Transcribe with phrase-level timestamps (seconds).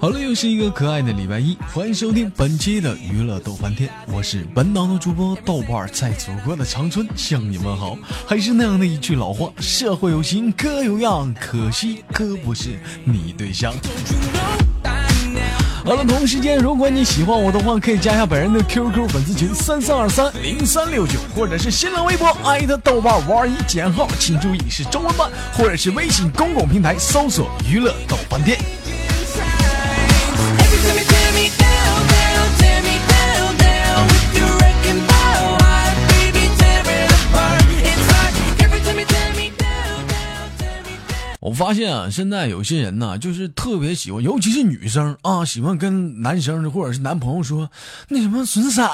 [0.00, 7.96] 好了，又是一个可爱的礼拜一，欢迎收听本期的娱乐逗翻天，我是本档的主播豆瓣，在祖国的长春向你们好。
[8.26, 13.72] 还是那样的一句老话，社会有型哥有样，可惜哥不是你对象。
[15.90, 28.56] 好了，同时间，如果你喜欢我的话，可以加一下本人的 QQ 粉丝群三三二三零三六九，或者是新浪微博艾特豆瓣五二一减号，请注意是中文版，或者是微信公共平台搜索娱乐豆瓣店。
[41.60, 47.70] 发现啊，现在有些人呢，就是特别喜欢，尤其是女生啊，喜欢跟男生或者是男朋友说，
[48.08, 48.88] 那什么损色，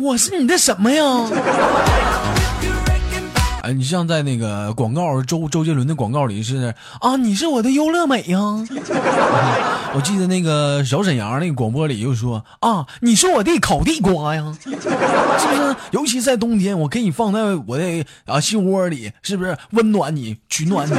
[0.00, 1.02] 我是你的什么呀？
[3.66, 8.38] 哎，你像在那个广告周周杰伦的广告里是啊，你是我的优乐美呀。
[9.92, 15.76] 我记得那个小沈阳那个广播里又说啊，你是我的烤地瓜呀， 是不是？
[15.90, 20.94] 尤其在冬天，我给你放在我的啊心窝里，是不是温暖你，取暖你？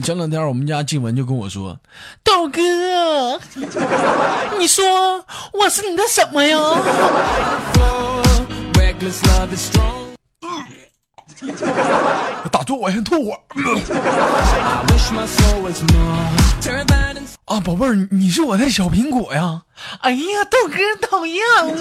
[0.00, 1.78] 前两天我们家静文就跟我说
[2.24, 3.38] ：“豆哥，
[4.58, 6.58] 你说我是你的什么呀？”
[12.52, 13.38] 打住，我先吐会儿。
[17.46, 19.62] 啊，宝贝儿，你是我的小苹果呀！
[20.00, 20.76] 哎呀，豆哥
[21.08, 21.74] 讨厌我。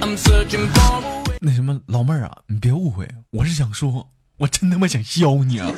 [1.40, 4.06] 那什么，老妹儿啊，你别误会，我是想说。
[4.36, 5.70] 我真他妈想削你啊！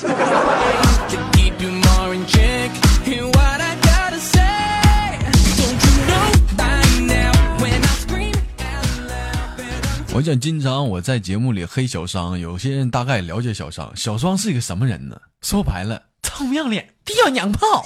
[10.15, 13.93] 我想经常我在节目里黑小商，有些人大概了解小商。
[13.95, 15.21] 小商是一个什么人呢？
[15.43, 17.85] 说白了，臭不要脸，要娘炮。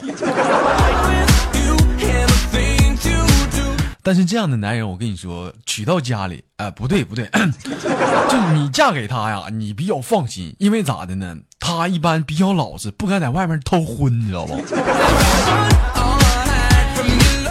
[4.03, 7.29] 但是这样的男人，我跟你说，娶到家里，哎，不对不对，
[8.31, 11.37] 就你嫁给他呀，你比较放心，因为咋的呢？
[11.59, 14.57] 他一般比较老实，不敢在外面偷婚，你知道不？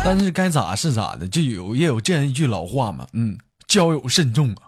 [0.03, 3.37] 但是该咋是咋的，就有也有这样一句老话嘛，嗯，
[3.67, 4.63] 交友慎重啊。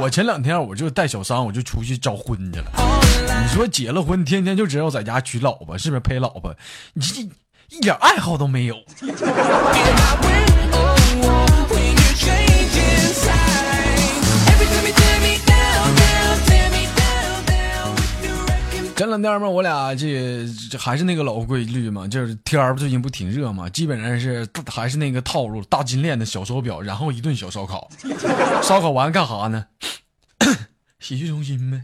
[0.00, 2.66] 我前两天我就带小三，我就出去找婚去了。
[3.42, 6.54] 你说结了婚，天天就知道在家娶老婆，是不是陪老婆？
[6.94, 7.28] 你这
[7.72, 8.76] 一点爱好都没有。
[18.94, 27.88] 前两天嘛，我俩这这还是那个老规律嘛，就是天儿最近不挺热嘛，基本上是还是那个套路，大金链的小手表，然后一顿小烧烤，
[28.62, 29.64] 烧烤完干哈呢？
[31.00, 31.82] 洗浴中心呗。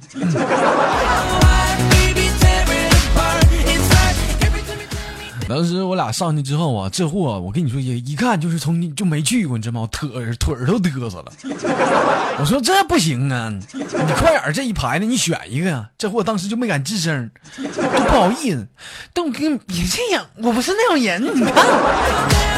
[5.49, 9.89] 当时我俩上去之后啊，这货我跟你说也一看就是从就没去过，你知道吗？
[9.91, 10.09] 腿
[10.39, 11.33] 腿都嘚瑟了。
[12.39, 13.83] 我说这不行啊，你
[14.17, 15.89] 快点这一排呢，你选一个呀。
[15.97, 18.67] 这货当时就没敢吱声，都不好意思。
[19.13, 22.58] 但我跟你别这样，我不是那种人，你看。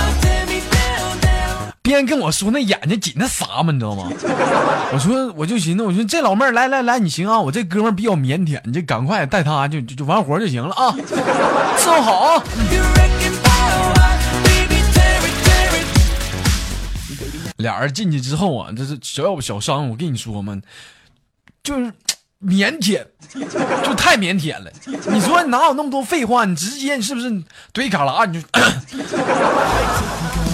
[1.91, 4.11] 边跟我说那眼睛紧那啥嘛，你知道吗？
[4.93, 10.95] 我说我就寻思，我说这老妹儿来来来，你行啊，我这哥们比较腼腆，你就赶快带他就就就完活就行了啊，
[11.79, 12.43] 伺候好啊。
[17.57, 20.59] 俩人进去之后啊，这是小小小商，我跟你说嘛，
[21.63, 21.93] 就是
[22.43, 23.05] 腼腆，
[23.85, 24.71] 就太腼腆了。
[24.87, 26.47] 你说你哪有那么多废话？
[26.47, 27.31] 你直接你是不是
[27.75, 28.49] 怼卡拉你就。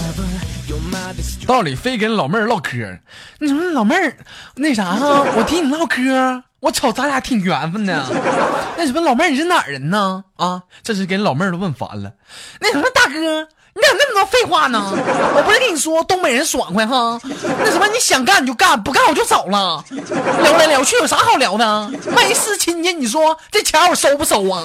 [1.47, 2.99] 道理非跟老妹儿唠嗑。
[3.39, 4.17] 你说老妹儿，
[4.57, 8.05] 那啥哈， 我听你唠嗑，我瞅咱俩挺缘分的。
[8.77, 10.25] 那什么老妹儿，你是哪儿人呢？
[10.37, 12.13] 啊，这是给老妹儿都问烦了。
[12.61, 13.49] 那什么大哥。
[13.79, 14.91] 你咋那么多废话呢？
[15.37, 17.21] 我不是跟你说东北人爽快哈？
[17.23, 19.85] 那什么，你想干你就干，不干我就走了。
[19.91, 21.91] 聊来聊去有啥好聊的？
[22.15, 24.63] 万一是亲戚，你说这钱我收不收啊？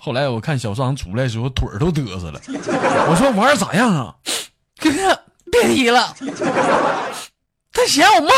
[0.00, 2.40] 后来我看小张出来的时候腿儿都嘚瑟了，
[3.08, 4.14] 我说玩儿咋样啊？
[4.80, 5.18] 哥哥
[5.50, 6.14] 别提了，
[7.72, 8.30] 他嫌我慢。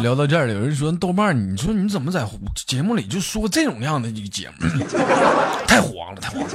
[0.00, 2.26] 聊到这儿，有人说豆瓣，你说你怎么在
[2.66, 4.66] 节目里就说这种样的一个节目，
[5.66, 6.48] 太黄了，太黄了。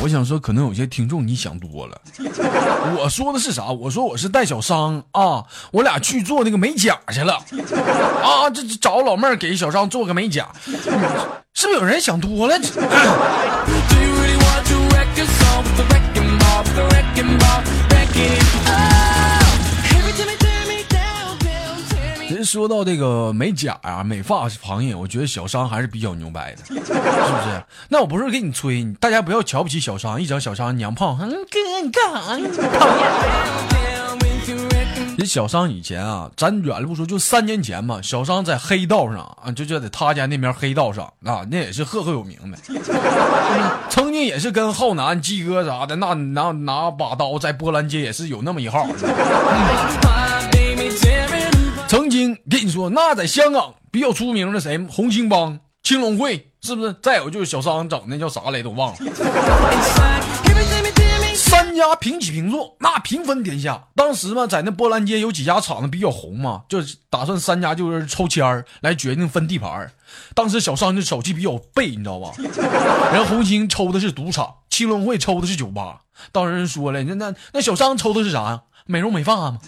[0.00, 2.00] 我想说，可能有些听众你想多了。
[2.98, 3.64] 我说的是啥？
[3.66, 7.34] 我说我是带小商啊，我俩去做那个美甲去了
[8.22, 10.48] 啊，这找老妹儿给小商做个美甲，
[11.54, 12.58] 是不是有人想多了？
[22.46, 27.62] 说到这个美甲啊、美发行业，我觉得小商还是比较牛掰的， 是不是？
[27.88, 32.78] 那我不是给你吹，大家不要瞧不起小商，一整小商娘胖，嗯，哥你干啥？
[32.78, 33.06] 讨厌。
[35.18, 42.58] 这小商以前啊，咱远了不说，就三年前嘛，小商在黑道上啊，就就在他家那边黑道上啊，那也是赫赫有名的。
[43.88, 48.86] 曾经也是跟浩南、鸡哥啥的，那拿拿把刀在波兰街也是有那么一号。
[51.96, 54.76] 曾经跟你说，那在香港比较出名的谁？
[54.86, 56.94] 红星帮、青龙会，是不是？
[57.02, 58.98] 再有就是小商整的叫啥来都忘了。
[61.34, 63.82] 三家平起平坐，那平分天下。
[63.94, 69.90] 当时嘛，在那波兰街有几家厂子比较红嘛，就打算三家就是抽签儿来决定分地盘。
[70.34, 72.30] 当时小商的手气比较背，你知道吧？
[73.14, 76.00] 人红星抽的是赌场，青龙会抽的是酒吧。
[76.30, 78.60] 当时人说了，那那那小商抽的是啥呀？
[78.84, 79.58] 美容美发吗？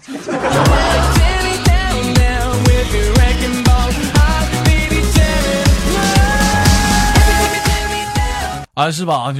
[8.78, 9.16] 啊，是吧？
[9.16, 9.34] 啊，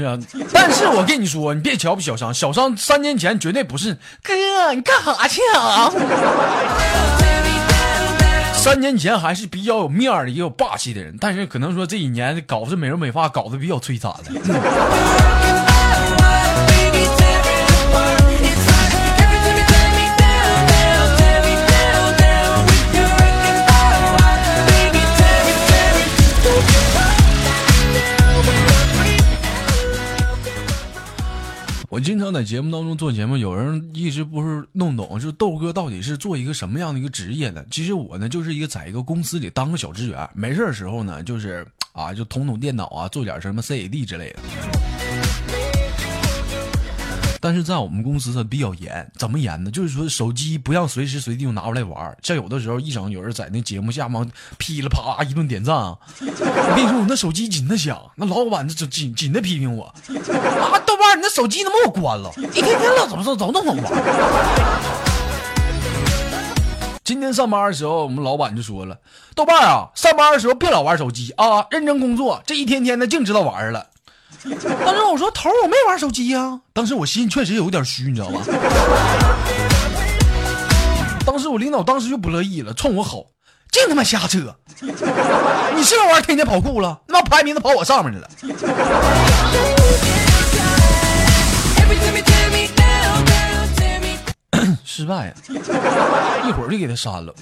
[0.53, 4.35] 但是我跟你说，你别瞧不起小商，小商三年前绝对不是哥，
[4.75, 5.89] 你干啥去啊？
[8.53, 15.68] 三年前还是比较有面儿的、也有霸气的人，但是可能说这几年搞这美容美发搞得比较摧残了。
[31.99, 37.67] 我经常在节目当中做节目，有人一直不是弄懂，就豆哥到底是做一个什么样的一个职业的？
[37.73, 45.48] 其实我呢，就是一个在一个公司里当个小职员，没事的时候呢，就是啊，就捅捅电脑啊，做点什么 CAD 之类的。
[47.41, 49.71] 但是在我们公司它比较严，怎么严呢？
[49.71, 62.33] 就是说手机不让随时随地就拿出来玩像有的时候一整有人在那节目下方噼里啪啦一顿点赞啊，我跟你说我那手机紧的响，那老板这紧紧的批评我啊，豆瓣你那手机能不给我关了？
[62.53, 63.85] 一天天了怎么怎么都能玩？
[67.05, 68.99] 今天上班的时候，我们老板就说了，
[69.35, 72.43] 豆瓣啊，上班的时候别老玩手机啊，认真工作。
[72.45, 73.87] 这一天天的净知道玩了。
[74.85, 78.41] 当时我说头我没玩手机呀，当时我心确实有点虚，你知道吧？
[81.27, 83.27] 当时我领导当时就不乐意了，冲我吼
[83.71, 84.55] ：“净他妈瞎扯！
[84.81, 84.89] 你
[85.83, 87.01] 是不是玩天天跑酷了？
[87.09, 88.29] 他妈排名都跑我上面去了。
[94.85, 97.33] ”失败，一会儿就给他删了。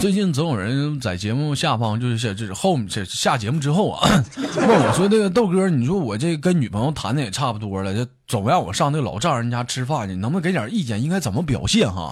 [0.00, 4.08] 最近总有人在节目下方，就是下就是后这下节目之后啊，
[4.56, 11.02] 问我说：“这个豆哥，你说我这跟女朋友谈的也差不多了，这总让我上那个老丈人家吃饭去，能不能给点意见？
[11.02, 11.86] 应该怎么表现？
[11.92, 12.10] 哈？”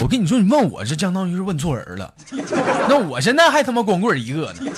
[0.00, 2.14] 我跟你说，你问我这相当于是问错人了。
[2.88, 4.72] 那我现在还他妈光棍一个呢，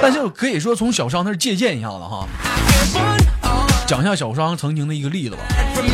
[0.00, 2.28] 但是可以说从小商那借鉴一下子哈。
[3.86, 5.42] 讲一下小张曾经的一个例子吧。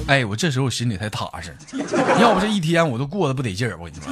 [0.07, 1.55] 哎，我这时候我心里才踏实，
[2.19, 3.77] 要不这一天我都过得不得劲儿。
[3.79, 4.11] 我跟你说。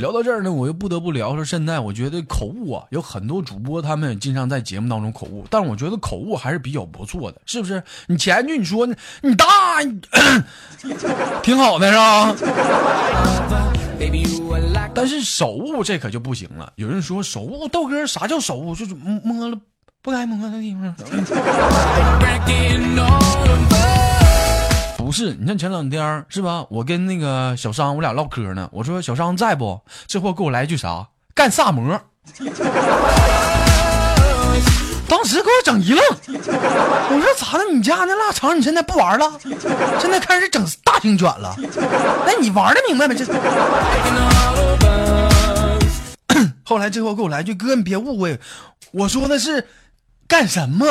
[0.00, 7.82] 聊到这儿呢，我又不得不聊说，现在我觉得口误啊，有很多主播他们经常在节目当中口误，但我觉得口误还是比较不错的，是不是？
[8.06, 8.88] 你前句你说
[9.20, 9.46] 你大，
[11.42, 12.34] 挺好的是吧？
[14.94, 16.72] 但是手误这可就不行了。
[16.76, 18.74] 有人说手误，豆哥啥叫手误？
[18.74, 19.60] 就是摸了
[20.00, 20.94] 不该摸的地方。
[25.10, 26.64] 不是，你像前两天是吧？
[26.70, 28.68] 我跟那个小商我俩唠嗑呢。
[28.72, 29.80] 我说小商在不？
[30.06, 31.08] 这货给我来句啥？
[31.34, 32.00] 干萨摩。
[35.08, 36.00] 当时给我整一愣。
[36.28, 37.64] 我说咋的？
[37.72, 39.32] 你家那腊肠你现在不玩了？
[39.98, 41.56] 现在开始整大型卷了？
[42.24, 43.16] 那你玩的明白没？
[43.16, 43.24] 这。
[46.62, 48.38] 后来这货给我来句哥，你别误会，
[48.92, 49.66] 我说的是
[50.28, 50.86] 干什么？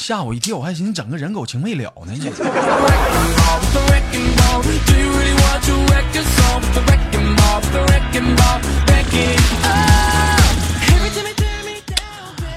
[0.00, 2.14] 吓我一跳，我还寻思整个人狗情未了呢。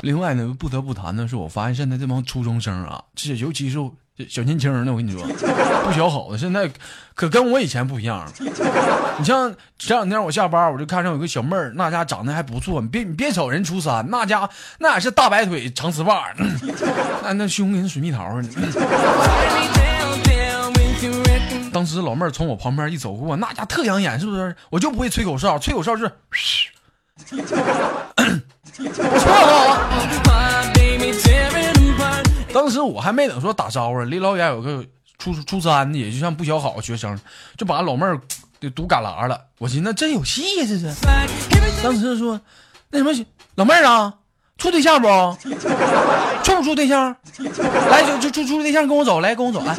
[0.01, 3.77] 另外呢，不得不谈的是，我发现现在这帮初中生啊，这尤其是
[4.29, 5.25] 小年轻呢，我跟你说，
[5.83, 6.69] 不小好的，现在
[7.15, 8.31] 可跟我以前不一样。
[9.17, 12.79] 你像前两天我下班，我就看上有个小妹儿，那家长得还不错。
[12.79, 16.25] 你别你别瞅人初三，那家那也是大白腿长丝袜，
[17.23, 18.61] 那那胸跟水蜜桃似的。
[21.71, 24.55] 当时老妹儿从我旁边一走过，那家特养眼，是不是？
[24.69, 26.11] 我就不会吹口哨，吹口哨就是。
[28.73, 30.52] 不错啊！
[32.63, 34.85] 当时我还没等说打招呼，离老远有个
[35.17, 37.19] 初初三的，也就像不小好学生，
[37.57, 38.17] 就把老妹儿
[38.57, 39.37] 给堵旮旯了。
[39.57, 40.89] 我寻思真有戏呀，这是。
[41.83, 42.39] 当时说
[42.89, 43.11] 那什么
[43.55, 44.13] 老妹儿啊，
[44.57, 45.07] 处对象不？
[46.41, 47.13] 处不处对象？
[47.91, 49.75] 来就就处处对象，跟我走，来跟我走，来。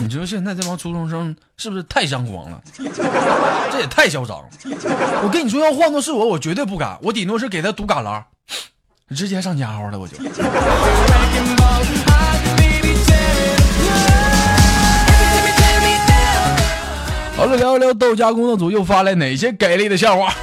[0.00, 2.60] 你说现在这帮初中生是不是太张狂了？
[3.70, 4.48] 这也太嚣张了！
[5.22, 6.98] 我跟你说，要换做是我，我绝对不敢。
[7.00, 8.24] 我顶多是给他堵旮旯，
[9.14, 10.16] 直接上家伙了，我就。
[17.36, 20.34] 好了，聊一聊豆家工作组又发来哪些给力的笑话。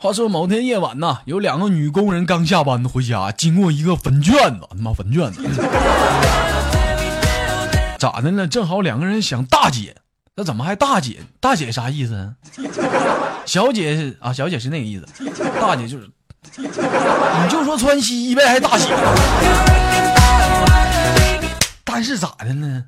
[0.00, 5.42] 话说某天夜晚呐，有两个女工人刚下班回家，经过一个坟卷子，他妈坟卷子，
[7.98, 8.46] 咋的呢？
[8.46, 9.96] 正好两个人想大姐，
[10.36, 11.20] 那怎么还大姐？
[11.38, 12.34] 大姐啥意思？
[13.46, 15.06] 小姐是啊，小姐是那个意思，
[15.60, 16.10] 大姐就是，
[16.56, 18.86] 你就说穿西衣呗，还大姐？
[21.84, 22.82] 但是咋的呢？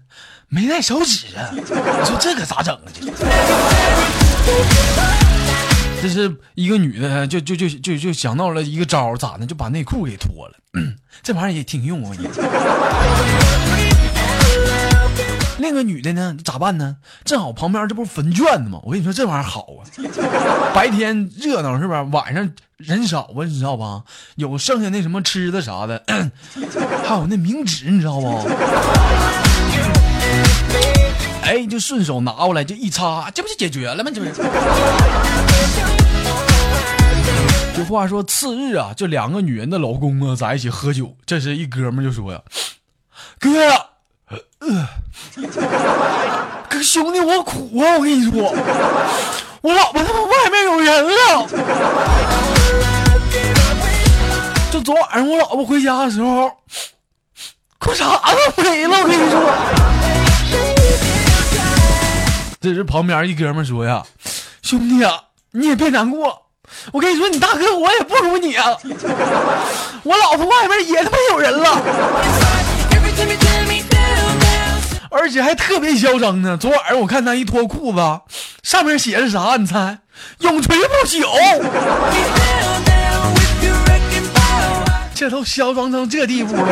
[0.48, 1.50] 没带手纸啊？
[1.52, 1.60] 你
[2.04, 2.82] 说这可咋整啊？
[2.92, 3.06] 这。
[6.02, 9.46] 这是一个女的，就就就就就想到了一个招咋的？
[9.46, 10.54] 就把内裤给脱了。
[11.22, 12.16] 这玩意儿也挺用啊。
[12.18, 12.28] 另
[15.58, 16.96] 一个女的呢，咋办呢？
[17.25, 18.80] 正好旁边这不是坟圈子吗？
[18.82, 19.84] 我跟你说，这玩意儿好啊。
[20.75, 22.02] 白天热闹是吧？
[22.02, 24.02] 晚上人少啊，你知道吧？
[24.36, 26.02] 有剩下那什么吃的啥的，
[27.04, 28.48] 还有那冥纸，你知道不？
[31.42, 34.10] 哎，就顺手拿过来就一擦，这不就解决了吗？
[34.14, 34.34] 这不是。
[37.76, 42.40] 这话说，次日啊，这两个女人的老公啊在一起喝酒，这时一哥们就说呀
[43.38, 43.86] ：“哥呀，
[46.69, 47.95] 哥兄弟，我苦啊！
[47.97, 48.55] 我跟你说，
[49.61, 51.47] 我老婆他妈外面有人了。
[54.71, 56.50] 就昨晚上我老婆回家的时候，
[57.78, 58.19] 裤衩
[58.55, 58.99] 子没了。
[58.99, 59.40] 我跟你说，
[62.61, 64.02] 这时旁边一哥们说呀：
[64.62, 65.21] 兄弟啊，
[65.52, 66.43] 你也别难过。”
[66.93, 68.76] 我跟你说，你大哥我也不如你啊！
[70.02, 71.81] 我老婆外面也他妈有人了，
[75.18, 76.56] 而且还特别嚣张呢。
[76.56, 77.99] 昨晚上我看他一脱裤子，
[78.62, 79.56] 上面写着啥？
[79.56, 79.99] 你猜？
[80.40, 81.26] 永垂不朽！
[85.14, 86.62] 这都嚣张成这地步了。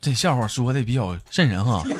[0.00, 1.82] 这笑话说的比较瘆人哈。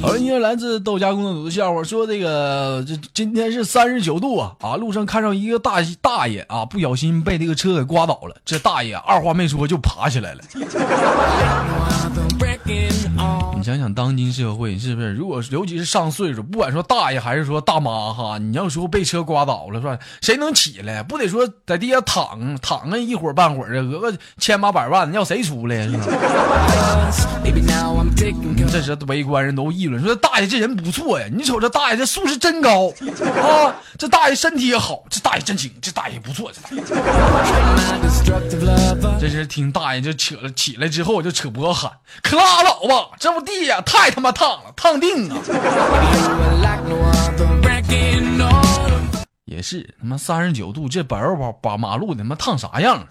[0.00, 4.76] 好，一个来自豆家公主的笑话说：“这个这今天是三十九度啊啊！
[4.76, 8.36] 路上看上一个大大爷啊，不小心被这个车给刮倒了。
[8.44, 10.40] 这大爷二话没说就爬起来了。
[13.62, 15.12] 想想，当今社会是不是？
[15.14, 19.98] 如果尤其是上岁数，不管说大爷还是说大妈哈，你要说被车刮倒了，是吧？
[20.20, 21.02] 谁能起来？
[21.02, 25.88] 不得说在地下躺躺个一会儿半会儿的，讹个千八百万，要谁出来？
[25.88, 26.04] 是吧？
[28.70, 32.88] 这时围观人都议论说：“大爷这人不错呀，你瞅这大爷这素质真高
[33.42, 33.74] 啊！
[33.98, 36.50] 这大爷身体也好，这大爷真行，这大爷不错。”
[39.20, 41.90] 这是听大爷就扯了起来之后就扯脖喊
[42.22, 45.36] ：“可拉倒吧，这不地呀太他妈烫了，烫腚啊！”
[49.44, 53.06] 也是他妈三十九度，这柏油把把马路他妈烫啥样？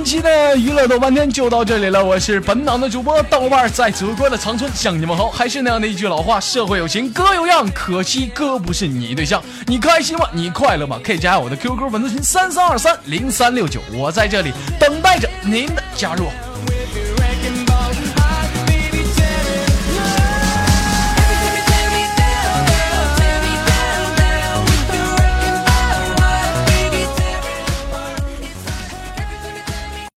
[0.00, 2.02] 本期的娱乐豆半天就到这里了。
[2.02, 5.28] 我是本档的主播豆瓣，在祖国的长春向你们好。
[5.28, 9.42] 还是那样的一句老话，社会有情哥有样，可惜哥不是你对象。
[9.66, 10.26] 你开心吗？
[10.32, 10.98] 你快乐吗？
[11.04, 16.28] 可以加我的 QQ 粉丝群三三二三零三六九，我在这里等待着您的加入。